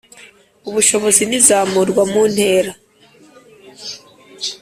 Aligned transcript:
ubushobozi 0.69 1.21
n’izamurwa 1.29 2.03
mu 2.11 2.21
ntera 2.33 2.71